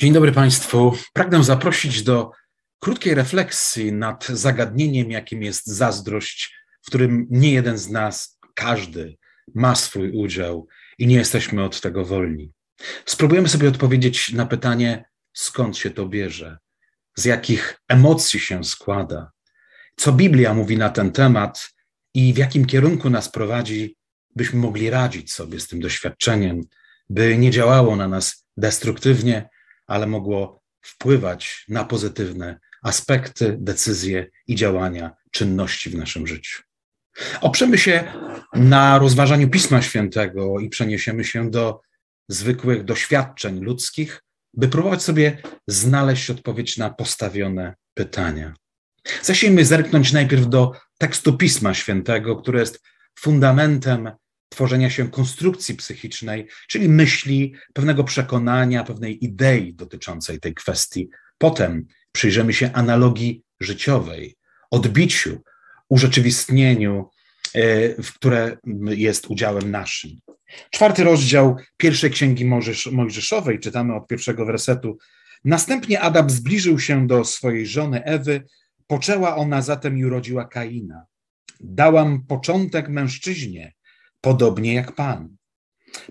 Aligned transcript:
Dzień 0.00 0.12
dobry 0.12 0.32
Państwu. 0.32 0.96
Pragnę 1.12 1.44
zaprosić 1.44 2.02
do 2.02 2.30
krótkiej 2.80 3.14
refleksji 3.14 3.92
nad 3.92 4.26
zagadnieniem, 4.26 5.10
jakim 5.10 5.42
jest 5.42 5.66
zazdrość, 5.66 6.54
w 6.82 6.86
którym 6.86 7.26
nie 7.30 7.52
jeden 7.52 7.78
z 7.78 7.90
nas, 7.90 8.38
każdy 8.54 9.16
ma 9.54 9.74
swój 9.74 10.10
udział 10.10 10.68
i 10.98 11.06
nie 11.06 11.16
jesteśmy 11.16 11.64
od 11.64 11.80
tego 11.80 12.04
wolni. 12.04 12.52
Spróbujemy 13.06 13.48
sobie 13.48 13.68
odpowiedzieć 13.68 14.32
na 14.32 14.46
pytanie, 14.46 15.04
skąd 15.32 15.76
się 15.76 15.90
to 15.90 16.06
bierze, 16.06 16.58
z 17.16 17.24
jakich 17.24 17.80
emocji 17.88 18.40
się 18.40 18.64
składa, 18.64 19.30
co 19.96 20.12
Biblia 20.12 20.54
mówi 20.54 20.78
na 20.78 20.90
ten 20.90 21.12
temat 21.12 21.70
i 22.14 22.34
w 22.34 22.36
jakim 22.36 22.66
kierunku 22.66 23.10
nas 23.10 23.28
prowadzi, 23.28 23.96
byśmy 24.34 24.58
mogli 24.58 24.90
radzić 24.90 25.32
sobie 25.32 25.60
z 25.60 25.68
tym 25.68 25.80
doświadczeniem, 25.80 26.60
by 27.10 27.38
nie 27.38 27.50
działało 27.50 27.96
na 27.96 28.08
nas 28.08 28.46
destruktywnie, 28.56 29.48
ale 29.86 30.06
mogło 30.06 30.62
wpływać 30.82 31.64
na 31.68 31.84
pozytywne 31.84 32.58
aspekty, 32.82 33.56
decyzje 33.60 34.26
i 34.46 34.54
działania, 34.54 35.10
czynności 35.30 35.90
w 35.90 35.94
naszym 35.94 36.26
życiu. 36.26 36.62
Oprzemy 37.40 37.78
się 37.78 38.12
na 38.54 38.98
rozważaniu 38.98 39.50
Pisma 39.50 39.82
Świętego 39.82 40.60
i 40.60 40.68
przeniesiemy 40.68 41.24
się 41.24 41.50
do 41.50 41.80
zwykłych 42.28 42.84
doświadczeń 42.84 43.60
ludzkich, 43.60 44.22
by 44.54 44.68
próbować 44.68 45.02
sobie 45.02 45.42
znaleźć 45.66 46.30
odpowiedź 46.30 46.76
na 46.76 46.90
postawione 46.90 47.74
pytania. 47.94 48.54
Zacznijmy 49.22 49.64
zerknąć 49.64 50.12
najpierw 50.12 50.48
do 50.48 50.72
tekstu 50.98 51.36
Pisma 51.36 51.74
Świętego, 51.74 52.36
który 52.36 52.58
jest 52.58 52.82
fundamentem 53.18 54.10
tworzenia 54.48 54.90
się 54.90 55.10
konstrukcji 55.10 55.74
psychicznej, 55.74 56.48
czyli 56.68 56.88
myśli, 56.88 57.54
pewnego 57.72 58.04
przekonania, 58.04 58.84
pewnej 58.84 59.24
idei 59.24 59.74
dotyczącej 59.74 60.40
tej 60.40 60.54
kwestii. 60.54 61.08
Potem 61.38 61.86
przyjrzymy 62.12 62.52
się 62.52 62.70
analogii 62.72 63.42
życiowej, 63.60 64.36
odbiciu, 64.70 65.42
urzeczywistnieniu, 65.88 67.10
e, 67.54 68.02
w 68.02 68.14
które 68.14 68.56
jest 68.86 69.26
udziałem 69.26 69.70
naszym. 69.70 70.10
Czwarty 70.70 71.04
rozdział 71.04 71.56
pierwszej 71.76 72.10
księgi 72.10 72.44
Mojżeszowej, 72.92 73.60
czytamy 73.60 73.94
od 73.94 74.06
pierwszego 74.06 74.46
wersetu. 74.46 74.98
Następnie 75.44 76.00
Adam 76.00 76.30
zbliżył 76.30 76.78
się 76.78 77.06
do 77.06 77.24
swojej 77.24 77.66
żony 77.66 78.04
Ewy, 78.04 78.44
poczęła 78.86 79.36
ona 79.36 79.62
zatem 79.62 79.98
i 79.98 80.04
urodziła 80.04 80.44
Kaina. 80.44 81.06
Dałam 81.60 82.26
początek 82.26 82.88
mężczyźnie, 82.88 83.72
podobnie 84.26 84.74
jak 84.74 84.92
Pan. 84.92 85.36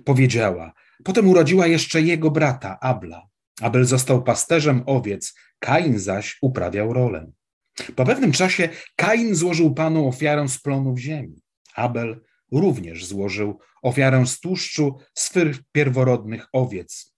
Powiedziała. 0.05 0.73
Potem 1.03 1.27
urodziła 1.27 1.67
jeszcze 1.67 2.01
jego 2.01 2.31
brata, 2.31 2.79
Abla. 2.79 3.27
Abel 3.61 3.85
został 3.85 4.23
pasterzem 4.23 4.83
owiec, 4.85 5.35
Kain 5.59 5.99
zaś 5.99 6.37
uprawiał 6.41 6.93
rolę. 6.93 7.31
Po 7.95 8.05
pewnym 8.05 8.31
czasie 8.31 8.69
Kain 8.95 9.35
złożył 9.35 9.73
Panu 9.73 10.07
ofiarę 10.07 10.47
z 10.47 10.59
plonów 10.59 10.99
ziemi. 10.99 11.41
Abel 11.75 12.21
również 12.51 13.05
złożył 13.05 13.59
ofiarę 13.81 14.25
z 14.25 14.39
tłuszczu 14.39 14.97
swych 15.13 15.57
pierworodnych 15.71 16.47
owiec. 16.53 17.15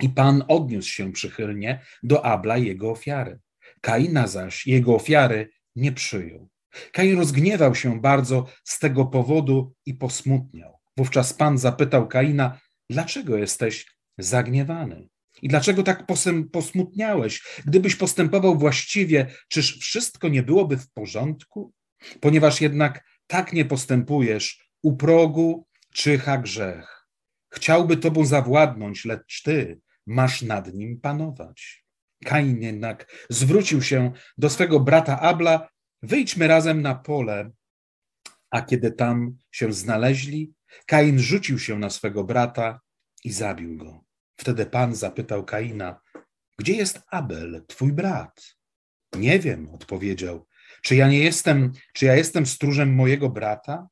I 0.00 0.08
Pan 0.08 0.44
odniósł 0.48 0.88
się 0.88 1.12
przychylnie 1.12 1.80
do 2.02 2.24
Abla 2.24 2.56
jego 2.56 2.90
ofiary. 2.90 3.38
Kaina 3.80 4.26
zaś 4.26 4.66
jego 4.66 4.94
ofiary 4.94 5.50
nie 5.76 5.92
przyjął. 5.92 6.48
Kain 6.92 7.18
rozgniewał 7.18 7.74
się 7.74 8.00
bardzo 8.00 8.46
z 8.64 8.78
tego 8.78 9.06
powodu 9.06 9.74
i 9.86 9.94
posmutniał. 9.94 10.78
Wówczas 10.96 11.32
Pan 11.32 11.58
zapytał 11.58 12.08
Kaina, 12.08 12.60
dlaczego 12.90 13.36
jesteś 13.36 13.86
zagniewany? 14.18 15.08
I 15.42 15.48
dlaczego 15.48 15.82
tak 15.82 16.06
posmutniałeś? 16.52 17.42
Gdybyś 17.66 17.96
postępował 17.96 18.58
właściwie, 18.58 19.26
czyż 19.48 19.78
wszystko 19.78 20.28
nie 20.28 20.42
byłoby 20.42 20.76
w 20.76 20.90
porządku? 20.90 21.72
Ponieważ 22.20 22.60
jednak 22.60 23.04
tak 23.26 23.52
nie 23.52 23.64
postępujesz, 23.64 24.70
u 24.82 24.96
progu 24.96 25.66
czyha 25.94 26.38
grzech. 26.38 27.06
Chciałby 27.50 27.96
tobą 27.96 28.24
zawładnąć, 28.24 29.04
lecz 29.04 29.42
ty 29.42 29.80
masz 30.06 30.42
nad 30.42 30.74
nim 30.74 31.00
panować. 31.00 31.84
Kain 32.24 32.62
jednak 32.62 33.26
zwrócił 33.30 33.82
się 33.82 34.12
do 34.38 34.50
swego 34.50 34.80
brata 34.80 35.20
Abla 35.20 35.68
Wyjdźmy 36.02 36.48
razem 36.48 36.82
na 36.82 36.94
pole. 36.94 37.50
A 38.50 38.62
kiedy 38.62 38.92
tam 38.92 39.38
się 39.50 39.72
znaleźli, 39.72 40.52
Kain 40.86 41.18
rzucił 41.18 41.58
się 41.58 41.78
na 41.78 41.90
swego 41.90 42.24
brata 42.24 42.80
i 43.24 43.32
zabił 43.32 43.76
go. 43.76 44.04
Wtedy 44.36 44.66
Pan 44.66 44.94
zapytał 44.94 45.44
Kaina: 45.44 46.00
Gdzie 46.58 46.72
jest 46.72 47.00
Abel, 47.10 47.64
twój 47.68 47.92
brat? 47.92 48.56
Nie 49.16 49.38
wiem, 49.38 49.68
odpowiedział. 49.74 50.46
Czy 50.82 50.96
ja 50.96 51.08
nie 51.08 51.18
jestem, 51.18 51.72
czy 51.92 52.06
ja 52.06 52.16
jestem 52.16 52.46
stróżem 52.46 52.94
mojego 52.94 53.28
brata? 53.28 53.88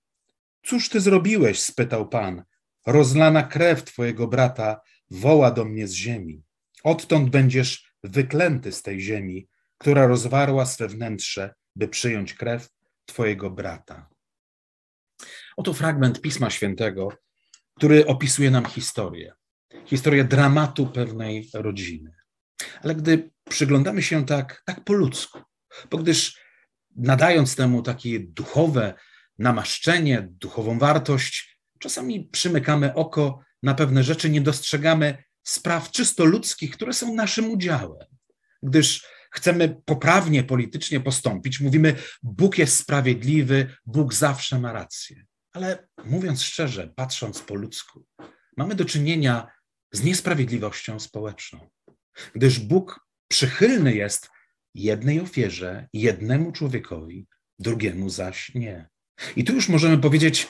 Cóż 0.62 0.88
ty 0.88 1.00
zrobiłeś? 1.00 1.61
spytał 1.61 2.09
Pan. 2.09 2.44
Rozlana 2.87 3.43
krew 3.43 3.84
twojego 3.84 4.28
brata 4.28 4.81
woła 5.11 5.50
do 5.50 5.65
mnie 5.65 5.88
z 5.88 5.93
ziemi. 5.93 6.43
Odtąd 6.84 7.31
będziesz 7.31 7.93
wyklęty 8.05 8.73
z 8.73 8.83
tej 8.83 9.00
ziemi, 9.00 9.49
która 9.78 10.06
rozwarła 10.06 10.67
swe 10.67 10.88
wnętrze 10.88 11.55
by 11.76 11.88
przyjąć 11.88 12.34
krew 12.34 12.69
Twojego 13.06 13.50
brata. 13.50 14.09
Oto 15.56 15.75
fragment 15.75 16.20
Pisma 16.20 16.50
Świętego, 16.50 17.09
który 17.76 18.06
opisuje 18.06 18.50
nam 18.50 18.64
historię. 18.64 19.32
Historię 19.87 20.25
dramatu 20.25 20.87
pewnej 20.87 21.50
rodziny. 21.54 22.14
Ale 22.82 22.94
gdy 22.94 23.31
przyglądamy 23.48 24.03
się 24.03 24.26
tak, 24.26 24.62
tak 24.66 24.84
po 24.84 24.92
ludzku, 24.92 25.41
bo 25.91 25.98
gdyż 25.98 26.41
nadając 26.97 27.56
temu 27.56 27.82
takie 27.82 28.20
duchowe 28.20 28.94
namaszczenie, 29.38 30.28
duchową 30.31 30.78
wartość, 30.78 31.60
czasami 31.78 32.25
przymykamy 32.25 32.94
oko 32.94 33.41
na 33.62 33.75
pewne 33.75 34.03
rzeczy, 34.03 34.31
nie 34.31 34.41
dostrzegamy 34.41 35.25
spraw 35.43 35.91
czysto 35.91 36.25
ludzkich, 36.25 36.70
które 36.70 36.93
są 36.93 37.14
naszym 37.14 37.50
udziałem. 37.50 38.06
Gdyż 38.62 39.06
chcemy 39.36 39.76
poprawnie 39.84 40.44
politycznie 40.44 41.00
postąpić, 41.00 41.60
mówimy, 41.60 41.94
Bóg 42.22 42.58
jest 42.58 42.76
sprawiedliwy, 42.76 43.76
Bóg 43.86 44.14
zawsze 44.14 44.58
ma 44.58 44.72
rację. 44.72 45.24
Ale 45.52 45.88
mówiąc 46.04 46.42
szczerze, 46.42 46.92
patrząc 46.97 47.41
po 47.41 47.54
ludzku, 47.54 48.06
mamy 48.56 48.75
do 48.75 48.84
czynienia 48.84 49.46
z 49.92 50.04
niesprawiedliwością 50.04 51.00
społeczną, 51.00 51.69
gdyż 52.34 52.58
Bóg 52.58 53.06
przychylny 53.28 53.94
jest 53.94 54.28
jednej 54.75 55.20
ofierze, 55.20 55.88
jednemu 55.92 56.52
człowiekowi, 56.52 57.26
drugiemu 57.58 58.10
zaś 58.10 58.54
nie. 58.54 58.88
I 59.36 59.44
tu 59.44 59.54
już 59.54 59.69
możemy 59.69 59.98
powiedzieć, 59.98 60.48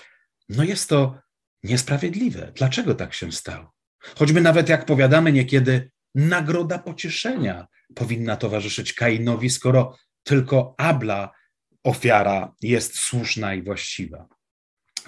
no 0.49 0.65
jest 0.65 0.89
to 0.89 1.19
niesprawiedliwe. 1.63 2.53
Dlaczego 2.55 2.95
tak 2.95 3.15
się 3.15 3.33
stało? 3.33 3.73
Choćby 4.19 4.41
nawet 4.41 4.69
jak 4.69 4.87
powiadamy 4.87 5.33
niekiedy, 5.33 5.91
nagroda 6.15 6.79
pocieszenia 6.79 7.67
powinna 7.95 8.37
towarzyszyć 8.37 8.93
Kainowi, 8.93 9.51
skoro 9.51 9.99
tylko 10.23 10.75
Abla 10.79 11.33
ofiara 11.85 12.55
jest 12.63 12.99
słuszna 12.99 13.55
i 13.55 13.63
właściwa. 13.63 14.29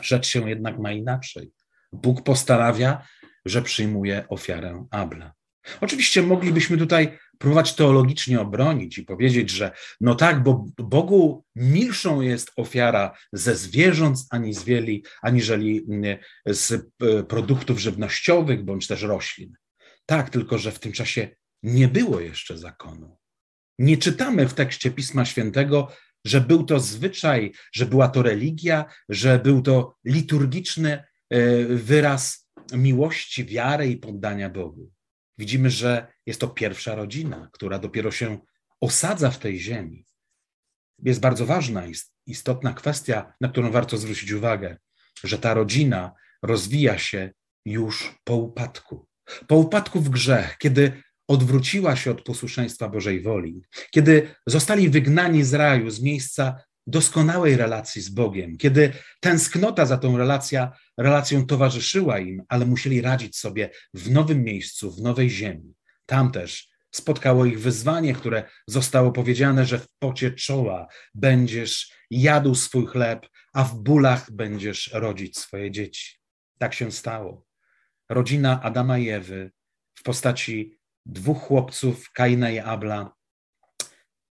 Rzecz 0.01 0.27
się 0.27 0.51
jednak 0.51 0.79
ma 0.79 0.93
inaczej. 0.93 1.53
Bóg 1.93 2.23
postanawia, 2.23 3.07
że 3.45 3.63
przyjmuje 3.63 4.29
ofiarę 4.29 4.87
Abla. 4.91 5.33
Oczywiście 5.81 6.23
moglibyśmy 6.23 6.79
tutaj 6.79 7.19
próbować 7.39 7.75
teologicznie 7.75 8.41
obronić 8.41 8.99
i 8.99 9.05
powiedzieć, 9.05 9.51
że 9.51 9.71
no 10.01 10.15
tak, 10.15 10.43
bo 10.43 10.65
Bogu 10.79 11.45
milszą 11.57 12.21
jest 12.21 12.53
ofiara 12.57 13.19
ze 13.33 13.57
zwierząt 13.57 14.19
aniżeli, 14.31 15.05
aniżeli 15.23 15.85
mm, 15.89 16.19
z 16.47 16.73
e, 16.73 17.23
produktów 17.23 17.79
żywnościowych 17.79 18.65
bądź 18.65 18.87
też 18.87 19.03
roślin. 19.03 19.53
Tak, 20.07 20.31
tylko 20.31 20.59
że 20.59 20.73
w 20.73 20.79
tym 20.79 20.93
czasie 20.93 21.29
nie 21.63 21.89
było 21.89 22.21
jeszcze 22.21 22.59
zakonu. 22.59 23.19
Nie 23.79 23.97
czytamy 23.97 24.49
w 24.49 24.55
tekście 24.55 24.91
Pisma 24.91 25.25
Świętego, 25.25 25.93
że 26.25 26.41
był 26.41 26.65
to 26.65 26.81
zwyczaj, 26.81 27.53
że 27.73 27.87
była 27.87 28.09
to 28.09 28.23
religia, 28.23 28.85
że 29.09 29.39
był 29.39 29.63
to 29.63 29.97
liturgiczny 30.05 31.05
e, 31.31 31.65
wyraz 31.65 32.49
miłości, 32.73 33.45
wiary 33.45 33.91
i 33.91 33.97
poddania 33.97 34.51
Bogu. 34.51 34.93
Widzimy, 35.39 35.71
że 35.71 36.13
jest 36.27 36.41
to 36.41 36.49
pierwsza 36.49 36.95
rodzina, 36.95 37.49
która 37.53 37.79
dopiero 37.79 38.11
się 38.11 38.39
osadza 38.81 39.31
w 39.31 39.39
tej 39.39 39.61
ziemi. 39.61 40.05
Jest 41.05 41.21
bardzo 41.21 41.47
ważna, 41.47 41.85
istotna 42.27 42.73
kwestia, 42.73 43.33
na 43.41 43.49
którą 43.49 43.71
warto 43.71 43.97
zwrócić 43.97 44.33
uwagę, 44.33 44.77
że 45.25 45.39
ta 45.39 45.55
rodzina 45.55 46.13
rozwija 46.43 46.99
się 46.99 47.31
już 47.65 48.15
po 48.25 48.35
upadku. 48.37 49.09
Po 49.47 49.57
upadku 49.57 50.01
w 50.01 50.09
grzech, 50.09 50.57
kiedy 50.59 51.03
odwróciła 51.29 51.97
się 51.97 52.11
od 52.11 52.23
posłuszeństwa 52.23 52.89
Bożej 52.89 53.23
woli, 53.23 53.63
kiedy 53.91 54.35
zostali 54.47 54.89
wygnani 54.89 55.45
z 55.45 55.55
raju, 55.55 55.91
z 55.91 56.01
miejsca 56.01 56.63
doskonałej 56.87 57.57
relacji 57.57 58.03
z 58.03 58.09
Bogiem, 58.09 58.57
kiedy 58.57 58.93
tęsknota 59.21 59.87
za 59.87 59.99
tą 59.99 60.19
relacja, 60.19 60.73
relacją 60.97 61.47
towarzyszyła 61.47 62.19
im, 62.19 62.43
ale 62.49 62.67
musieli 62.67 63.01
radzić 63.01 63.37
sobie 63.37 63.71
w 63.95 64.11
nowym 64.11 64.45
miejscu, 64.45 64.93
w 64.93 65.03
nowej 65.03 65.31
ziemi. 65.31 65.75
Tam 66.07 66.33
też 66.33 66.69
spotkało 66.91 67.45
ich 67.45 67.61
wyzwanie, 67.61 68.15
które 68.15 68.43
zostało 68.67 69.13
powiedziane, 69.13 69.67
że 69.67 69.79
w 69.79 69.89
pocie 69.99 70.31
czoła 70.31 70.87
będziesz 71.15 71.93
jadł 72.11 72.55
swój 72.55 72.87
chleb, 72.87 73.27
a 73.53 73.65
w 73.65 73.75
bólach 73.75 74.31
będziesz 74.31 74.91
rodzić 74.93 75.39
swoje 75.39 75.71
dzieci. 75.71 76.19
Tak 76.59 76.75
się 76.75 76.93
stało. 76.93 77.47
Rodzina 78.09 78.63
Adama 78.63 78.99
i 78.99 79.09
Ewy 79.09 79.51
w 79.95 80.03
postaci 80.03 80.78
dwóch 81.09 81.43
chłopców, 81.43 82.13
Kaina 82.13 82.51
i 82.51 82.59
Abla, 82.59 83.13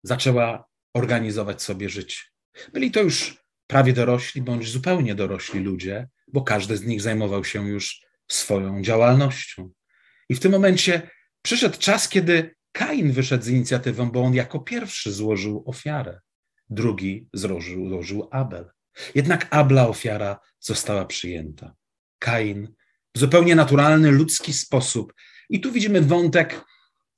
zaczęła 0.03 0.65
organizować 0.95 1.63
sobie 1.63 1.89
życie. 1.89 2.19
Byli 2.73 2.91
to 2.91 3.03
już 3.03 3.45
prawie 3.67 3.93
dorośli 3.93 4.43
bądź 4.43 4.69
zupełnie 4.69 5.15
dorośli 5.15 5.61
ludzie, 5.61 6.09
bo 6.29 6.43
każdy 6.43 6.77
z 6.77 6.85
nich 6.85 7.03
zajmował 7.03 7.45
się 7.45 7.69
już 7.69 8.01
swoją 8.29 8.83
działalnością. 8.83 9.71
I 10.29 10.35
w 10.35 10.41
tym 10.41 10.53
momencie 10.53 11.11
przyszedł 11.43 11.79
czas, 11.79 12.09
kiedy 12.09 12.55
Kain 12.73 13.13
wyszedł 13.13 13.45
z 13.45 13.49
inicjatywą, 13.49 14.11
bo 14.11 14.23
on 14.23 14.35
jako 14.35 14.61
pierwszy 14.61 15.13
złożył 15.13 15.65
ofiarę. 15.67 16.21
Drugi 16.71 17.29
złożył, 17.33 18.29
Abel. 18.31 18.71
Jednak 19.15 19.47
Abla 19.51 19.89
ofiara 19.89 20.41
została 20.61 21.05
przyjęta. 21.05 21.75
Kain 22.19 22.75
w 23.15 23.19
zupełnie 23.19 23.55
naturalny, 23.55 24.11
ludzki 24.11 24.53
sposób. 24.53 25.15
I 25.51 25.61
tu 25.61 25.73
widzimy 25.73 26.01
wątek 26.01 26.65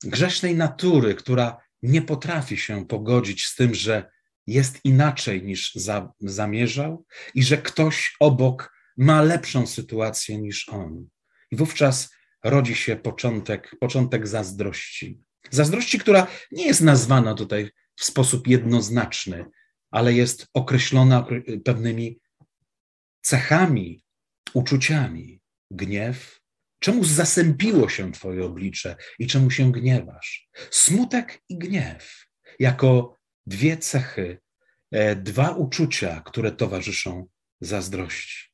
grzesznej 0.03 0.55
natury, 0.55 1.15
która 1.15 1.57
nie 1.81 2.01
potrafi 2.01 2.57
się 2.57 2.85
pogodzić 2.85 3.45
z 3.45 3.55
tym, 3.55 3.75
że 3.75 4.11
jest 4.47 4.79
inaczej 4.83 5.43
niż 5.43 5.75
za, 5.75 6.11
zamierzał 6.19 7.05
i 7.35 7.43
że 7.43 7.57
ktoś 7.57 8.15
obok 8.19 8.73
ma 8.97 9.21
lepszą 9.21 9.67
sytuację 9.67 10.37
niż 10.37 10.69
on. 10.69 11.07
I 11.51 11.55
wówczas 11.55 12.09
rodzi 12.43 12.75
się 12.75 12.95
początek, 12.95 13.75
początek 13.79 14.27
zazdrości. 14.27 15.21
Zazdrości, 15.51 15.99
która 15.99 16.27
nie 16.51 16.65
jest 16.65 16.81
nazwana 16.81 17.33
tutaj 17.33 17.71
w 17.95 18.05
sposób 18.05 18.47
jednoznaczny, 18.47 19.45
ale 19.91 20.13
jest 20.13 20.47
określona 20.53 21.27
pewnymi 21.65 22.19
cechami, 23.21 24.03
uczuciami. 24.53 25.41
Gniew. 25.71 26.39
Czemu 26.79 27.03
zasępiło 27.03 27.89
się 27.89 28.11
Twoje 28.11 28.45
oblicze 28.45 28.95
i 29.19 29.27
czemu 29.27 29.51
się 29.51 29.71
gniewasz? 29.71 30.49
Smutek 30.71 31.41
i 31.49 31.57
gniew 31.57 32.27
jako 32.59 33.17
dwie 33.47 33.77
cechy, 33.77 34.39
e, 34.91 35.15
dwa 35.15 35.49
uczucia, 35.49 36.21
które 36.25 36.51
towarzyszą 36.51 37.27
zazdrości. 37.61 38.47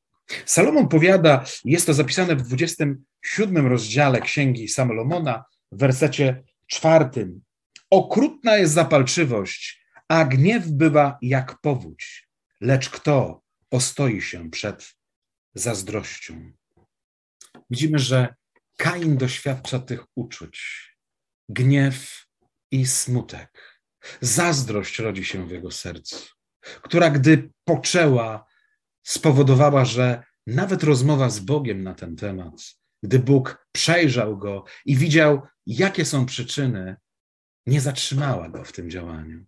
Salomon 0.45 0.87
powiada, 0.87 1.45
jest 1.65 1.85
to 1.85 1.93
zapisane 1.93 2.35
w 2.35 2.41
27 2.41 3.67
rozdziale 3.67 4.21
Księgi 4.21 4.67
Salomona, 4.67 5.43
w 5.71 5.77
wersecie 5.77 6.43
czwartym. 6.67 7.41
Okrutna 7.89 8.57
jest 8.57 8.73
zapalczywość, 8.73 9.85
a 10.07 10.25
gniew 10.25 10.67
bywa 10.67 11.17
jak 11.21 11.61
powódź, 11.61 12.29
lecz 12.61 12.89
kto 12.89 13.41
ostoi 13.71 14.21
się 14.21 14.49
przed 14.49 14.93
zazdrością? 15.53 16.51
Widzimy, 17.69 17.99
że 17.99 18.35
Kain 18.77 19.17
doświadcza 19.17 19.79
tych 19.79 20.05
uczuć, 20.15 20.87
gniew 21.49 22.25
i 22.71 22.85
smutek. 22.85 23.81
Zazdrość 24.21 24.99
rodzi 24.99 25.25
się 25.25 25.47
w 25.47 25.51
jego 25.51 25.71
sercu, 25.71 26.15
która 26.61 27.09
gdy 27.09 27.49
poczęła, 27.65 28.45
spowodowała, 29.03 29.85
że 29.85 30.23
nawet 30.47 30.83
rozmowa 30.83 31.29
z 31.29 31.39
Bogiem 31.39 31.83
na 31.83 31.93
ten 31.93 32.15
temat, 32.15 32.53
gdy 33.03 33.19
Bóg 33.19 33.67
przejrzał 33.71 34.37
go 34.37 34.63
i 34.85 34.95
widział, 34.95 35.41
jakie 35.65 36.05
są 36.05 36.25
przyczyny, 36.25 36.95
nie 37.65 37.81
zatrzymała 37.81 38.49
go 38.49 38.63
w 38.63 38.71
tym 38.71 38.89
działaniu. 38.89 39.45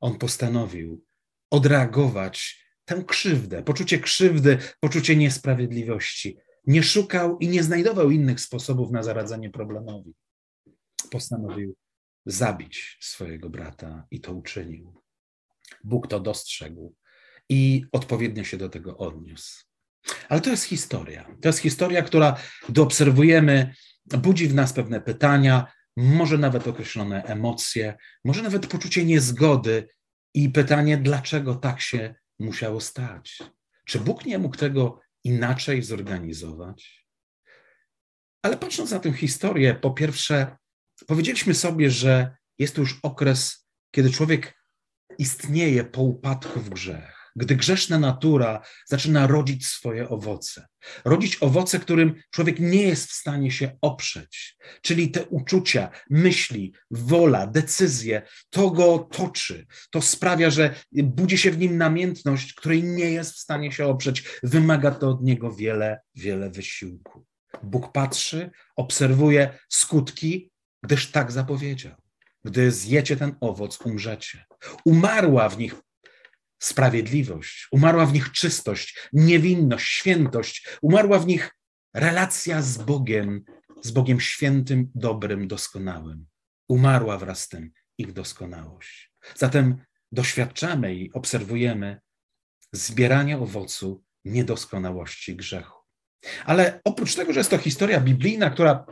On 0.00 0.18
postanowił 0.18 1.04
odreagować 1.50 2.66
tę 2.84 3.04
krzywdę, 3.04 3.62
poczucie 3.62 3.98
krzywdy, 3.98 4.58
poczucie 4.80 5.16
niesprawiedliwości. 5.16 6.38
Nie 6.66 6.82
szukał 6.82 7.38
i 7.38 7.48
nie 7.48 7.62
znajdował 7.62 8.10
innych 8.10 8.40
sposobów 8.40 8.90
na 8.90 9.02
zaradzenie 9.02 9.50
problemowi. 9.50 10.14
Postanowił 11.10 11.76
zabić 12.26 12.98
swojego 13.00 13.50
brata 13.50 14.06
i 14.10 14.20
to 14.20 14.32
uczynił. 14.32 15.02
Bóg 15.84 16.06
to 16.06 16.20
dostrzegł 16.20 16.94
i 17.48 17.84
odpowiednio 17.92 18.44
się 18.44 18.56
do 18.56 18.68
tego 18.68 18.96
odniósł. 18.96 19.64
Ale 20.28 20.40
to 20.40 20.50
jest 20.50 20.64
historia. 20.64 21.36
To 21.40 21.48
jest 21.48 21.58
historia, 21.58 22.02
która, 22.02 22.36
gdy 22.68 22.82
obserwujemy, 22.82 23.74
budzi 24.06 24.48
w 24.48 24.54
nas 24.54 24.72
pewne 24.72 25.00
pytania, 25.00 25.72
może 25.96 26.38
nawet 26.38 26.68
określone 26.68 27.24
emocje, 27.24 27.96
może 28.24 28.42
nawet 28.42 28.66
poczucie 28.66 29.04
niezgody 29.04 29.88
i 30.34 30.50
pytanie, 30.50 30.96
dlaczego 30.96 31.54
tak 31.54 31.80
się 31.80 32.14
musiało 32.38 32.80
stać. 32.80 33.38
Czy 33.86 34.00
Bóg 34.00 34.24
nie 34.24 34.38
mógł 34.38 34.56
tego 34.56 35.00
inaczej 35.24 35.82
zorganizować? 35.82 37.06
Ale 38.42 38.56
patrząc 38.56 38.90
na 38.90 38.98
tę 38.98 39.12
historię, 39.12 39.74
po 39.74 39.90
pierwsze, 39.90 40.56
powiedzieliśmy 41.06 41.54
sobie, 41.54 41.90
że 41.90 42.36
jest 42.58 42.74
to 42.74 42.80
już 42.80 43.00
okres, 43.02 43.68
kiedy 43.94 44.10
człowiek 44.10 44.54
istnieje 45.18 45.84
po 45.84 46.02
upadku 46.02 46.60
w 46.60 46.70
grzech 46.70 47.21
gdy 47.36 47.56
grzeszna 47.56 47.98
natura 47.98 48.62
zaczyna 48.86 49.26
rodzić 49.26 49.66
swoje 49.66 50.08
owoce. 50.08 50.66
Rodzić 51.04 51.36
owoce, 51.40 51.78
którym 51.78 52.14
człowiek 52.30 52.60
nie 52.60 52.82
jest 52.82 53.10
w 53.10 53.12
stanie 53.12 53.50
się 53.50 53.78
oprzeć. 53.80 54.56
Czyli 54.82 55.10
te 55.10 55.24
uczucia, 55.24 55.90
myśli, 56.10 56.74
wola, 56.90 57.46
decyzje, 57.46 58.22
to 58.50 58.70
go 58.70 58.98
toczy. 58.98 59.66
To 59.90 60.02
sprawia, 60.02 60.50
że 60.50 60.74
budzi 60.92 61.38
się 61.38 61.50
w 61.50 61.58
nim 61.58 61.78
namiętność, 61.78 62.54
której 62.54 62.82
nie 62.82 63.10
jest 63.10 63.34
w 63.34 63.38
stanie 63.38 63.72
się 63.72 63.86
oprzeć. 63.86 64.24
Wymaga 64.42 64.90
to 64.90 65.08
od 65.08 65.22
niego 65.22 65.52
wiele, 65.52 66.00
wiele 66.14 66.50
wysiłku. 66.50 67.24
Bóg 67.62 67.92
patrzy, 67.92 68.50
obserwuje 68.76 69.58
skutki, 69.68 70.50
gdyż 70.82 71.10
tak 71.10 71.32
zapowiedział. 71.32 71.94
Gdy 72.44 72.70
zjecie 72.70 73.16
ten 73.16 73.36
owoc, 73.40 73.80
umrzecie. 73.80 74.44
Umarła 74.84 75.48
w 75.48 75.58
nich 75.58 75.74
sprawiedliwość, 76.62 77.68
umarła 77.70 78.06
w 78.06 78.12
nich 78.12 78.32
czystość, 78.32 79.08
niewinność, 79.12 79.92
świętość, 79.92 80.68
umarła 80.82 81.18
w 81.18 81.26
nich 81.26 81.56
relacja 81.94 82.62
z 82.62 82.78
Bogiem, 82.78 83.44
z 83.82 83.90
Bogiem 83.90 84.20
świętym, 84.20 84.90
dobrym, 84.94 85.48
doskonałym. 85.48 86.26
Umarła 86.68 87.18
wraz 87.18 87.40
z 87.40 87.48
tym 87.48 87.70
ich 87.98 88.12
doskonałość. 88.12 89.12
Zatem 89.36 89.84
doświadczamy 90.12 90.94
i 90.94 91.12
obserwujemy 91.12 92.00
zbieranie 92.72 93.38
owocu 93.38 94.04
niedoskonałości 94.24 95.36
grzechu. 95.36 95.78
Ale 96.44 96.80
oprócz 96.84 97.14
tego, 97.14 97.32
że 97.32 97.40
jest 97.40 97.50
to 97.50 97.58
historia 97.58 98.00
biblijna, 98.00 98.50
która 98.50 98.86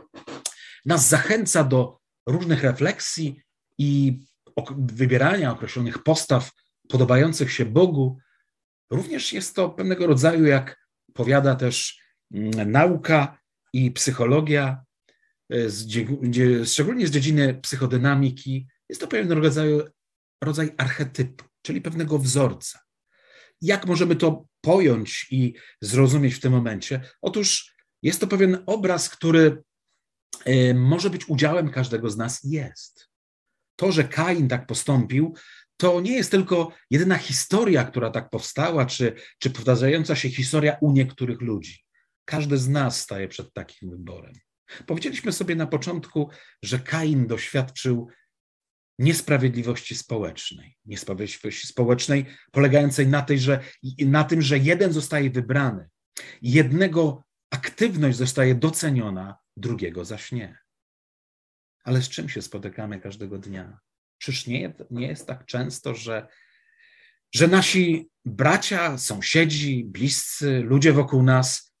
nas 0.85 1.07
zachęca 1.07 1.63
do 1.63 1.99
różnych 2.27 2.63
refleksji 2.63 3.41
i 3.77 4.19
wybierania 4.77 5.51
określonych 5.51 6.03
postaw 6.03 6.51
podobających 6.91 7.51
się 7.51 7.65
Bogu, 7.65 8.17
również 8.89 9.33
jest 9.33 9.55
to 9.55 9.69
pewnego 9.69 10.07
rodzaju, 10.07 10.45
jak 10.45 10.87
powiada 11.13 11.55
też 11.55 12.01
mm, 12.33 12.71
nauka 12.71 13.39
i 13.73 13.91
psychologia, 13.91 14.83
e, 15.53 16.65
szczególnie 16.65 17.07
z 17.07 17.11
dziedziny 17.11 17.53
psychodynamiki, 17.53 18.67
jest 18.89 19.01
to 19.01 19.07
pewnego 19.07 19.41
rodzaju 19.41 19.81
rodzaj 20.43 20.71
archetypu, 20.77 21.45
czyli 21.61 21.81
pewnego 21.81 22.19
wzorca. 22.19 22.79
Jak 23.61 23.85
możemy 23.85 24.15
to 24.15 24.45
pojąć 24.61 25.27
i 25.31 25.55
zrozumieć 25.81 26.33
w 26.33 26.39
tym 26.39 26.51
momencie? 26.51 27.01
Otóż 27.21 27.75
jest 28.03 28.21
to 28.21 28.27
pewien 28.27 28.63
obraz, 28.65 29.09
który 29.09 29.63
e, 30.45 30.73
może 30.73 31.09
być 31.09 31.29
udziałem 31.29 31.71
każdego 31.71 32.09
z 32.09 32.17
nas, 32.17 32.39
jest. 32.43 33.09
To, 33.75 33.91
że 33.91 34.03
Kain 34.03 34.47
tak 34.47 34.67
postąpił, 34.67 35.33
to 35.81 36.01
nie 36.01 36.15
jest 36.15 36.31
tylko 36.31 36.71
jedyna 36.89 37.17
historia, 37.17 37.83
która 37.83 38.09
tak 38.09 38.29
powstała, 38.29 38.85
czy, 38.85 39.13
czy 39.39 39.49
powtarzająca 39.49 40.15
się 40.15 40.29
historia 40.29 40.77
u 40.81 40.91
niektórych 40.91 41.41
ludzi. 41.41 41.85
Każdy 42.25 42.57
z 42.57 42.69
nas 42.69 43.01
staje 43.01 43.27
przed 43.27 43.53
takim 43.53 43.89
wyborem. 43.89 44.33
Powiedzieliśmy 44.85 45.31
sobie 45.31 45.55
na 45.55 45.67
początku, 45.67 46.29
że 46.63 46.79
Kain 46.79 47.27
doświadczył 47.27 48.07
niesprawiedliwości 48.99 49.95
społecznej. 49.95 50.77
Niesprawiedliwości 50.85 51.67
społecznej 51.67 52.25
polegającej 52.51 53.07
na, 53.07 53.21
tej, 53.21 53.39
że, 53.39 53.59
na 53.99 54.23
tym, 54.23 54.41
że 54.41 54.57
jeden 54.57 54.93
zostaje 54.93 55.29
wybrany, 55.29 55.89
jednego 56.41 57.23
aktywność 57.49 58.17
zostaje 58.17 58.55
doceniona, 58.55 59.35
drugiego 59.57 60.05
zaś 60.05 60.31
nie. 60.31 60.57
Ale 61.83 62.01
z 62.01 62.09
czym 62.09 62.29
się 62.29 62.41
spotykamy 62.41 62.99
każdego 62.99 63.37
dnia? 63.37 63.79
Czyż 64.21 64.47
nie, 64.47 64.73
nie 64.91 65.07
jest 65.07 65.27
tak 65.27 65.45
często, 65.45 65.95
że, 65.95 66.27
że 67.33 67.47
nasi 67.47 68.09
bracia, 68.25 68.97
sąsiedzi, 68.97 69.83
bliscy, 69.83 70.59
ludzie 70.59 70.93
wokół 70.93 71.23
nas 71.23 71.73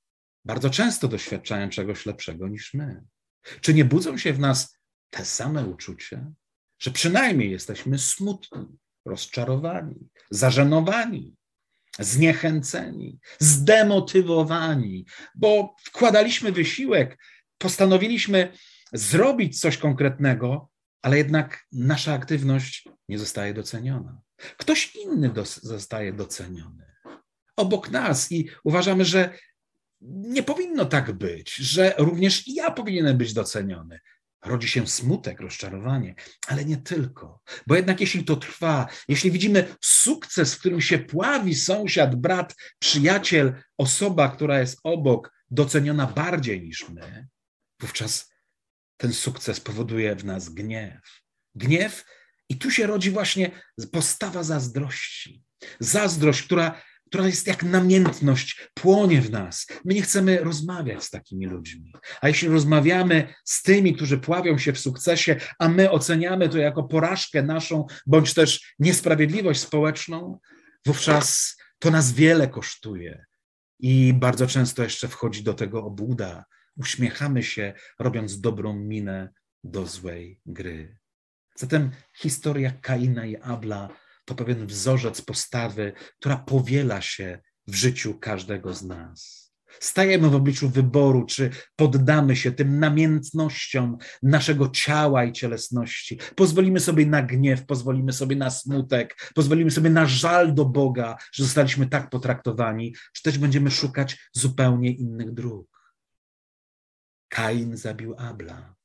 bardzo 0.45 0.69
często 0.69 1.07
doświadczają 1.07 1.69
czegoś 1.69 2.05
lepszego 2.05 2.47
niż 2.47 2.73
my? 2.73 3.03
Czy 3.61 3.73
nie 3.73 3.85
budzą 3.85 4.17
się 4.17 4.33
w 4.33 4.39
nas 4.39 4.77
te 5.09 5.25
same 5.25 5.65
uczucia, 5.65 6.31
że 6.79 6.91
przynajmniej 6.91 7.51
jesteśmy 7.51 7.99
smutni, 7.99 8.65
rozczarowani, 9.05 10.09
zażenowani, 10.29 11.35
zniechęceni, 11.99 13.19
zdemotywowani, 13.39 15.05
bo 15.35 15.75
wkładaliśmy 15.83 16.51
wysiłek, 16.51 17.17
postanowiliśmy 17.57 18.53
zrobić 18.93 19.59
coś 19.59 19.77
konkretnego, 19.77 20.70
ale 21.01 21.17
jednak 21.17 21.65
nasza 21.71 22.13
aktywność 22.13 22.87
nie 23.09 23.19
zostaje 23.19 23.53
doceniona. 23.53 24.21
Ktoś 24.57 24.95
inny 24.95 25.29
do, 25.29 25.45
zostaje 25.45 26.13
doceniony 26.13 26.91
obok 27.61 27.89
nas 27.89 28.31
i 28.31 28.49
uważamy, 28.63 29.05
że 29.05 29.33
nie 30.01 30.43
powinno 30.43 30.85
tak 30.85 31.11
być, 31.11 31.55
że 31.55 31.93
również 31.97 32.47
ja 32.47 32.71
powinienem 32.71 33.17
być 33.17 33.33
doceniony. 33.33 33.99
Rodzi 34.45 34.67
się 34.67 34.87
smutek, 34.87 35.41
rozczarowanie, 35.41 36.15
ale 36.47 36.65
nie 36.65 36.77
tylko. 36.77 37.41
Bo 37.67 37.75
jednak 37.75 38.01
jeśli 38.01 38.23
to 38.23 38.35
trwa, 38.35 38.87
jeśli 39.07 39.31
widzimy 39.31 39.75
sukces, 39.81 40.55
w 40.55 40.59
którym 40.59 40.81
się 40.81 40.99
pławi 40.99 41.55
sąsiad, 41.55 42.15
brat, 42.15 42.55
przyjaciel, 42.79 43.53
osoba, 43.77 44.29
która 44.29 44.59
jest 44.59 44.79
obok, 44.83 45.33
doceniona 45.51 46.07
bardziej 46.07 46.63
niż 46.63 46.89
my, 46.89 47.27
wówczas 47.81 48.31
ten 49.01 49.13
sukces 49.13 49.59
powoduje 49.59 50.15
w 50.15 50.25
nas 50.25 50.49
gniew. 50.49 51.21
Gniew, 51.55 52.05
i 52.49 52.57
tu 52.57 52.71
się 52.71 52.87
rodzi 52.87 53.11
właśnie 53.11 53.51
postawa 53.91 54.43
zazdrości. 54.43 55.43
Zazdrość, 55.79 56.43
która 56.43 56.81
która 57.07 57.27
jest 57.27 57.47
jak 57.47 57.63
namiętność, 57.63 58.67
płonie 58.73 59.21
w 59.21 59.31
nas. 59.31 59.67
My 59.85 59.93
nie 59.93 60.01
chcemy 60.01 60.39
rozmawiać 60.43 61.03
z 61.03 61.09
takimi 61.09 61.45
ludźmi. 61.45 61.93
A 62.21 62.27
jeśli 62.27 62.47
rozmawiamy 62.47 63.33
z 63.45 63.61
tymi, 63.61 63.95
którzy 63.95 64.17
pławią 64.17 64.57
się 64.57 64.73
w 64.73 64.79
sukcesie, 64.79 65.35
a 65.59 65.69
my 65.69 65.91
oceniamy 65.91 66.49
to 66.49 66.57
jako 66.57 66.83
porażkę 66.83 67.43
naszą, 67.43 67.85
bądź 68.07 68.33
też 68.33 68.73
niesprawiedliwość 68.79 69.59
społeczną, 69.59 70.39
wówczas 70.85 71.57
to 71.79 71.91
nas 71.91 72.11
wiele 72.11 72.47
kosztuje. 72.47 73.25
I 73.79 74.13
bardzo 74.13 74.47
często 74.47 74.83
jeszcze 74.83 75.07
wchodzi 75.07 75.43
do 75.43 75.53
tego 75.53 75.83
obłuda. 75.83 76.45
Uśmiechamy 76.77 77.43
się, 77.43 77.73
robiąc 77.99 78.41
dobrą 78.41 78.73
minę 78.73 79.33
do 79.63 79.85
złej 79.85 80.39
gry. 80.45 80.97
Zatem 81.55 81.91
historia 82.17 82.71
Kaina 82.71 83.25
i 83.25 83.35
Abla 83.35 83.89
to 84.25 84.35
pewien 84.35 84.67
wzorzec 84.67 85.21
postawy, 85.21 85.93
która 86.19 86.37
powiela 86.37 87.01
się 87.01 87.39
w 87.67 87.75
życiu 87.75 88.19
każdego 88.19 88.73
z 88.73 88.83
nas. 88.83 89.51
Stajemy 89.79 90.29
w 90.29 90.35
obliczu 90.35 90.69
wyboru, 90.69 91.25
czy 91.25 91.49
poddamy 91.75 92.35
się 92.35 92.51
tym 92.51 92.79
namiętnościom 92.79 93.97
naszego 94.23 94.69
ciała 94.69 95.25
i 95.25 95.33
cielesności. 95.33 96.19
Pozwolimy 96.35 96.79
sobie 96.79 97.05
na 97.05 97.21
gniew, 97.21 97.65
pozwolimy 97.65 98.13
sobie 98.13 98.35
na 98.35 98.49
smutek, 98.49 99.31
pozwolimy 99.35 99.71
sobie 99.71 99.89
na 99.89 100.05
żal 100.05 100.53
do 100.53 100.65
Boga, 100.65 101.17
że 101.33 101.43
zostaliśmy 101.43 101.87
tak 101.87 102.09
potraktowani, 102.09 102.95
czy 103.13 103.23
też 103.23 103.37
będziemy 103.37 103.71
szukać 103.71 104.29
zupełnie 104.33 104.91
innych 104.91 105.31
dróg. 105.31 105.70
Kain 107.31 107.77
zabił 107.77 108.15
Abla, 108.17 108.75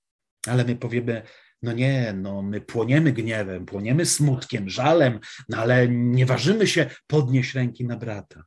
ale 0.47 0.65
my 0.65 0.77
powiemy, 0.77 1.23
no 1.63 1.73
nie, 1.73 2.13
no 2.13 2.43
my 2.43 2.61
płoniemy 2.61 3.13
gniewem, 3.13 3.67
płoniemy 3.67 4.07
smutkiem, 4.07 4.71
żalem, 4.71 5.21
no 5.49 5.59
ale 5.59 5.89
nie 5.89 6.27
ważymy 6.27 6.67
się 6.67 6.91
podnieść 7.07 7.55
ręki 7.55 7.85
na 7.85 7.97
brata. 7.97 8.45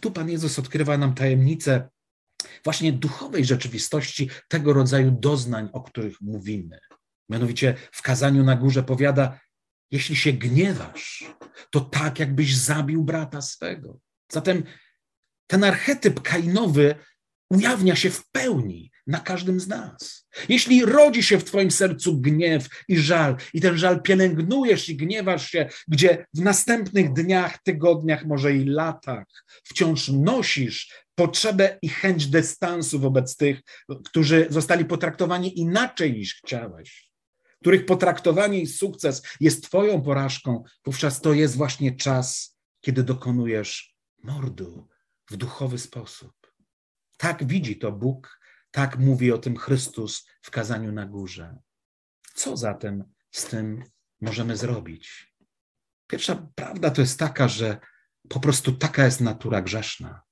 Tu 0.00 0.10
Pan 0.10 0.30
Jezus 0.30 0.58
odkrywa 0.58 0.98
nam 0.98 1.14
tajemnicę 1.14 1.88
właśnie 2.64 2.92
duchowej 2.92 3.44
rzeczywistości 3.44 4.30
tego 4.48 4.72
rodzaju 4.72 5.10
doznań, 5.10 5.68
o 5.72 5.82
których 5.82 6.20
mówimy. 6.20 6.78
Mianowicie 7.28 7.74
w 7.92 8.02
kazaniu 8.02 8.44
na 8.44 8.56
górze 8.56 8.82
powiada, 8.82 9.40
jeśli 9.90 10.16
się 10.16 10.32
gniewasz, 10.32 11.24
to 11.70 11.80
tak, 11.80 12.18
jakbyś 12.18 12.56
zabił 12.56 13.04
brata 13.04 13.42
swego. 13.42 14.00
Zatem 14.32 14.62
ten 15.46 15.64
archetyp 15.64 16.22
kainowy 16.22 16.94
ujawnia 17.50 17.96
się 17.96 18.10
w 18.10 18.30
pełni 18.30 18.90
na 19.06 19.20
każdym 19.20 19.60
z 19.60 19.68
nas. 19.68 20.26
Jeśli 20.48 20.84
rodzi 20.84 21.22
się 21.22 21.38
w 21.38 21.44
Twoim 21.44 21.70
sercu 21.70 22.20
gniew 22.20 22.68
i 22.88 22.98
żal, 22.98 23.36
i 23.54 23.60
ten 23.60 23.78
żal 23.78 24.02
pielęgnujesz 24.02 24.88
i 24.88 24.96
gniewasz 24.96 25.50
się, 25.50 25.68
gdzie 25.88 26.26
w 26.34 26.40
następnych 26.40 27.12
dniach, 27.12 27.62
tygodniach, 27.62 28.24
może 28.24 28.56
i 28.56 28.64
latach 28.64 29.26
wciąż 29.64 30.08
nosisz 30.08 31.06
potrzebę 31.14 31.78
i 31.82 31.88
chęć 31.88 32.26
dystansu 32.26 33.00
wobec 33.00 33.36
tych, 33.36 33.60
którzy 34.04 34.46
zostali 34.50 34.84
potraktowani 34.84 35.58
inaczej 35.60 36.12
niż 36.12 36.34
chciałeś, 36.34 37.10
których 37.60 37.86
potraktowanie 37.86 38.60
i 38.60 38.66
sukces 38.66 39.22
jest 39.40 39.64
Twoją 39.64 40.02
porażką, 40.02 40.64
wówczas 40.84 41.20
to 41.20 41.32
jest 41.32 41.56
właśnie 41.56 41.96
czas, 41.96 42.56
kiedy 42.80 43.02
dokonujesz 43.02 43.96
mordu 44.22 44.88
w 45.30 45.36
duchowy 45.36 45.78
sposób. 45.78 46.32
Tak 47.16 47.46
widzi 47.46 47.78
to 47.78 47.92
Bóg 47.92 48.35
tak 48.76 48.98
mówi 48.98 49.32
o 49.32 49.38
tym 49.38 49.56
Chrystus 49.56 50.26
w 50.42 50.50
kazaniu 50.50 50.92
na 50.92 51.06
górze. 51.06 51.58
Co 52.34 52.56
zatem 52.56 53.04
z 53.30 53.44
tym 53.44 53.84
możemy 54.20 54.56
zrobić? 54.56 55.34
Pierwsza 56.06 56.48
prawda 56.54 56.90
to 56.90 57.00
jest 57.00 57.18
taka, 57.18 57.48
że 57.48 57.80
po 58.28 58.40
prostu 58.40 58.72
taka 58.72 59.04
jest 59.04 59.20
natura 59.20 59.62
grzeszna. 59.62 60.22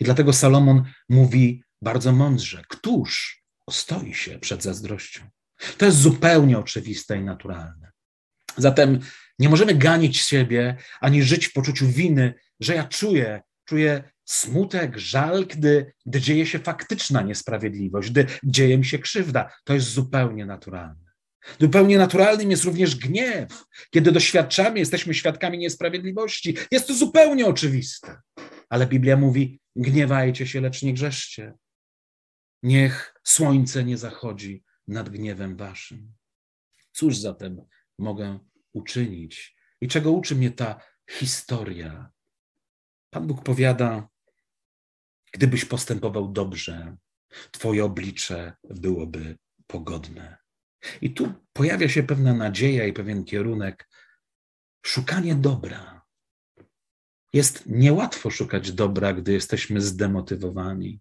I 0.00 0.04
dlatego 0.04 0.32
Salomon 0.32 0.84
mówi 1.08 1.64
bardzo 1.82 2.12
mądrze: 2.12 2.62
Któż 2.68 3.42
ostoi 3.66 4.14
się 4.14 4.38
przed 4.38 4.62
zazdrością? 4.62 5.30
To 5.78 5.86
jest 5.86 5.98
zupełnie 5.98 6.58
oczywiste 6.58 7.18
i 7.18 7.24
naturalne. 7.24 7.92
Zatem 8.56 9.00
nie 9.38 9.48
możemy 9.48 9.74
ganić 9.74 10.16
siebie 10.16 10.76
ani 11.00 11.22
żyć 11.22 11.46
w 11.46 11.52
poczuciu 11.52 11.86
winy, 11.86 12.34
że 12.60 12.74
ja 12.74 12.84
czuję, 12.84 13.42
czuję 13.64 14.13
smutek, 14.24 14.98
żal, 14.98 15.46
gdy, 15.46 15.92
gdy 16.06 16.20
dzieje 16.20 16.46
się 16.46 16.58
faktyczna 16.58 17.22
niesprawiedliwość, 17.22 18.10
gdy 18.10 18.26
dzieje 18.44 18.78
mi 18.78 18.84
się 18.84 18.98
krzywda. 18.98 19.50
To 19.64 19.74
jest 19.74 19.88
zupełnie 19.88 20.46
naturalne. 20.46 21.04
Zupełnie 21.60 21.98
naturalnym 21.98 22.50
jest 22.50 22.64
również 22.64 22.96
gniew. 22.96 23.64
Kiedy 23.90 24.12
doświadczamy, 24.12 24.78
jesteśmy 24.78 25.14
świadkami 25.14 25.58
niesprawiedliwości. 25.58 26.56
Jest 26.70 26.86
to 26.86 26.94
zupełnie 26.94 27.46
oczywiste. 27.46 28.20
Ale 28.68 28.86
Biblia 28.86 29.16
mówi: 29.16 29.60
gniewajcie 29.76 30.46
się, 30.46 30.60
lecz 30.60 30.82
nie 30.82 30.94
grzeszcie. 30.94 31.52
Niech 32.62 33.14
słońce 33.24 33.84
nie 33.84 33.98
zachodzi 33.98 34.64
nad 34.88 35.08
gniewem 35.08 35.56
waszym. 35.56 36.12
Cóż 36.92 37.16
zatem 37.16 37.62
mogę 37.98 38.38
uczynić? 38.72 39.56
I 39.80 39.88
czego 39.88 40.12
uczy 40.12 40.34
mnie 40.34 40.50
ta 40.50 40.80
historia? 41.10 42.10
Pan 43.10 43.26
Bóg 43.26 43.42
powiada: 43.42 44.08
Gdybyś 45.34 45.64
postępował 45.64 46.32
dobrze, 46.32 46.96
Twoje 47.50 47.84
oblicze 47.84 48.52
byłoby 48.70 49.36
pogodne. 49.66 50.36
I 51.00 51.14
tu 51.14 51.32
pojawia 51.52 51.88
się 51.88 52.02
pewna 52.02 52.34
nadzieja 52.34 52.86
i 52.86 52.92
pewien 52.92 53.24
kierunek. 53.24 53.88
Szukanie 54.86 55.34
dobra. 55.34 56.02
Jest 57.32 57.66
niełatwo 57.66 58.30
szukać 58.30 58.72
dobra, 58.72 59.12
gdy 59.12 59.32
jesteśmy 59.32 59.80
zdemotywowani, 59.80 61.00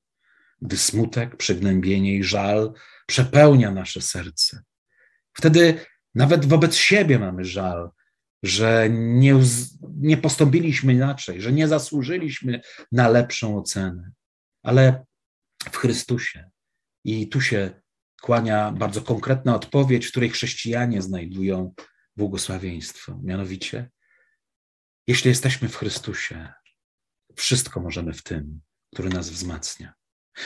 gdy 0.62 0.78
smutek, 0.78 1.38
przygnębienie 1.38 2.16
i 2.16 2.24
żal 2.24 2.74
przepełnia 3.08 3.72
nasze 3.72 4.02
serce. 4.02 4.64
Wtedy 5.34 5.86
nawet 6.16 6.46
wobec 6.46 6.76
siebie 6.76 7.20
mamy 7.20 7.46
żal, 7.46 7.90
że 8.44 8.88
nie, 8.90 9.36
nie 9.96 10.18
postąpiliśmy 10.18 10.94
inaczej, 10.94 11.42
że 11.42 11.52
nie 11.52 11.68
zasłużyliśmy 11.68 12.62
na 12.92 13.10
lepszą 13.10 13.58
ocenę 13.58 14.12
ale 14.64 15.06
w 15.72 15.78
Chrystusie. 15.78 16.50
I 17.04 17.28
tu 17.30 17.42
się 17.42 17.82
kłania 18.22 18.72
bardzo 18.72 19.02
konkretna 19.02 19.56
odpowiedź, 19.56 20.06
w 20.06 20.12
której 20.12 20.30
chrześcijanie 20.30 21.02
znajdują 21.02 21.74
błogosławieństwo. 22.18 23.20
Mianowicie, 23.24 23.92
jeśli 25.08 25.30
jesteśmy 25.30 25.70
w 25.70 25.78
Chrystusie, 25.78 26.54
wszystko 27.36 27.80
możemy 27.80 28.14
w 28.14 28.24
tym, 28.24 28.62
który 28.94 29.10
nas 29.10 29.30
wzmacnia. 29.30 29.94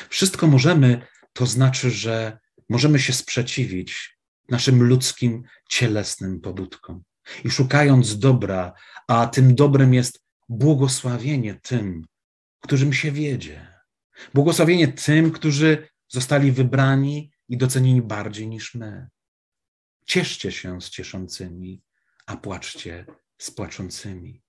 Wszystko 0.09 0.47
możemy, 0.47 1.07
to 1.33 1.45
znaczy, 1.45 1.91
że 1.91 2.39
możemy 2.69 2.99
się 2.99 3.13
sprzeciwić 3.13 4.17
naszym 4.49 4.83
ludzkim, 4.83 5.43
cielesnym 5.69 6.41
pobudkom. 6.41 7.03
I 7.45 7.49
szukając 7.49 8.19
dobra, 8.19 8.73
a 9.07 9.27
tym 9.27 9.55
dobrem 9.55 9.93
jest 9.93 10.19
błogosławienie 10.49 11.55
tym, 11.55 12.05
którym 12.59 12.93
się 12.93 13.11
wiedzie, 13.11 13.76
Błogosławienie 14.33 14.87
tym, 14.87 15.31
którzy 15.31 15.87
zostali 16.07 16.51
wybrani 16.51 17.31
i 17.49 17.57
docenieni 17.57 18.01
bardziej 18.01 18.47
niż 18.47 18.75
my. 18.75 19.07
Cieszcie 20.05 20.51
się 20.51 20.81
z 20.81 20.89
cieszącymi, 20.89 21.81
a 22.25 22.37
płaczcie 22.37 23.05
z 23.37 23.51
płaczącymi. 23.51 24.41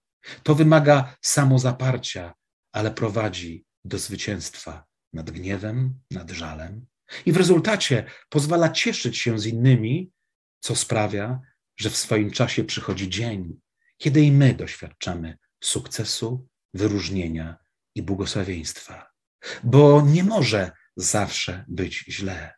To 0.43 0.55
wymaga 0.55 1.17
samozaparcia, 1.23 2.35
ale 2.73 2.91
prowadzi 2.91 3.65
do 3.85 3.99
zwycięstwa 3.99 4.85
nad 5.13 5.31
gniewem, 5.31 6.01
nad 6.11 6.31
żalem 6.31 6.87
i 7.27 7.33
w 7.33 7.37
rezultacie 7.37 8.05
pozwala 8.29 8.69
cieszyć 8.69 9.19
się 9.19 9.39
z 9.39 9.47
innymi, 9.47 10.13
co 10.61 10.77
sprawia, 10.77 11.41
że 11.77 11.91
w 11.91 11.97
swoim 11.97 12.31
czasie 12.31 12.65
przychodzi 12.65 13.09
dzień, 13.09 13.61
kiedy 13.99 14.21
i 14.21 14.33
my 14.33 14.55
doświadczamy 14.55 15.39
sukcesu, 15.65 16.49
wyróżnienia 16.75 17.57
i 17.95 18.03
błogosławieństwa. 18.03 19.18
Bo 19.65 20.03
nie 20.07 20.25
może 20.25 20.71
zawsze 20.97 21.65
być 21.69 22.05
źle. 22.09 22.55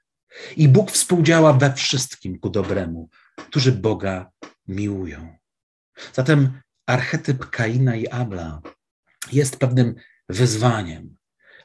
I 0.56 0.68
Bóg 0.68 0.90
współdziała 0.90 1.52
we 1.52 1.75
wszystkim 1.75 2.38
ku 2.38 2.50
dobremu, 2.50 3.08
którzy 3.37 3.72
Boga 3.72 4.30
miłują. 4.68 5.37
Zatem 6.12 6.60
archetyp 6.87 7.50
Kaina 7.50 7.96
i 7.96 8.08
Abla 8.08 8.60
jest 9.32 9.56
pewnym 9.56 9.94
wyzwaniem. 10.28 11.16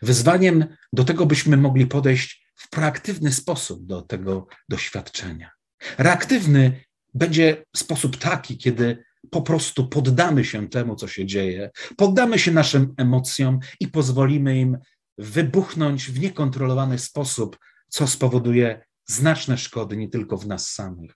Wyzwaniem 0.01 0.65
do 0.93 1.03
tego, 1.03 1.25
byśmy 1.25 1.57
mogli 1.57 1.87
podejść 1.87 2.45
w 2.55 2.69
proaktywny 2.69 3.31
sposób 3.31 3.85
do 3.85 4.01
tego 4.01 4.47
doświadczenia. 4.69 5.51
Reaktywny 5.97 6.85
będzie 7.13 7.65
sposób 7.75 8.17
taki, 8.17 8.57
kiedy 8.57 9.03
po 9.31 9.41
prostu 9.41 9.87
poddamy 9.87 10.45
się 10.45 10.69
temu, 10.69 10.95
co 10.95 11.07
się 11.07 11.25
dzieje, 11.25 11.71
poddamy 11.97 12.39
się 12.39 12.51
naszym 12.51 12.93
emocjom 12.97 13.59
i 13.79 13.87
pozwolimy 13.87 14.59
im 14.59 14.77
wybuchnąć 15.17 16.11
w 16.11 16.19
niekontrolowany 16.19 16.99
sposób, 16.99 17.59
co 17.89 18.07
spowoduje 18.07 18.85
znaczne 19.05 19.57
szkody 19.57 19.97
nie 19.97 20.09
tylko 20.09 20.37
w 20.37 20.47
nas 20.47 20.71
samych, 20.71 21.15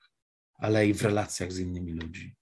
ale 0.53 0.88
i 0.88 0.94
w 0.94 1.01
relacjach 1.01 1.51
z 1.51 1.60
innymi 1.60 1.94
ludźmi. 1.94 2.36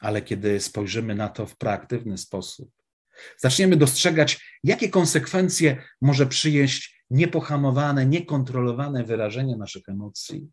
Ale 0.00 0.22
kiedy 0.22 0.60
spojrzymy 0.60 1.14
na 1.14 1.28
to 1.28 1.46
w 1.46 1.56
proaktywny 1.56 2.18
sposób, 2.18 2.70
zaczniemy 3.38 3.76
dostrzegać, 3.76 4.58
jakie 4.64 4.88
konsekwencje 4.88 5.82
może 6.00 6.26
przyjeść 6.26 7.04
niepohamowane, 7.10 8.06
niekontrolowane 8.06 9.04
wyrażenie 9.04 9.56
naszych 9.56 9.88
emocji, 9.88 10.48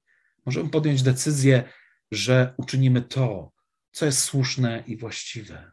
możemy 0.46 0.70
podjąć 0.70 1.04
decyzję, 1.04 1.64
że 2.12 2.54
uczynimy 2.58 3.02
to, 3.02 3.52
co 3.92 4.06
jest 4.06 4.20
słuszne 4.20 4.84
i 4.88 4.98
właściwe, 4.98 5.72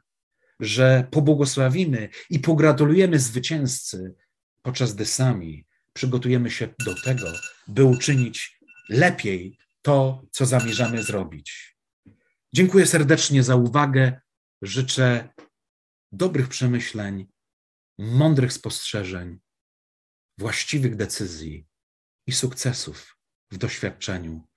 że 0.61 1.09
pobłogosławimy 1.11 2.09
i 2.31 2.39
pogratulujemy 2.39 3.19
zwycięzcy, 3.19 4.15
podczas 4.63 4.95
gdy 4.95 5.07
sami 5.07 5.67
przygotujemy 5.93 6.51
się 6.51 6.69
do 6.85 7.03
tego, 7.03 7.33
by 7.69 7.85
uczynić 7.85 8.61
lepiej 8.89 9.59
to, 9.83 10.23
co 10.31 10.47
zamierzamy 10.47 11.03
zrobić. 11.03 11.77
Dziękuję 12.55 12.87
serdecznie 12.87 13.43
za 13.43 13.57
uwagę. 13.57 14.21
Życzę 14.63 15.29
dobrych 16.13 16.49
przemyśleń, 16.49 17.27
mądrych 17.99 18.53
spostrzeżeń, 18.53 19.39
właściwych 20.39 20.97
decyzji 20.97 21.67
i 22.27 22.33
sukcesów 22.33 23.19
w 23.51 23.59
doświadczeniu 23.59 24.49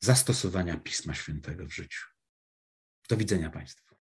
zastosowania 0.00 0.76
Pisma 0.76 1.14
Świętego 1.14 1.66
w 1.66 1.74
życiu. 1.74 2.06
Do 3.08 3.16
widzenia 3.16 3.50
Państwu. 3.50 3.91